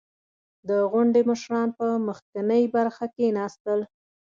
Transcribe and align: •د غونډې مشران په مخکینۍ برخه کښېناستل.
•د 0.69 0.71
غونډې 0.91 1.21
مشران 1.29 1.67
په 1.79 1.87
مخکینۍ 2.07 2.63
برخه 2.75 3.05
کښېناستل. 3.13 3.79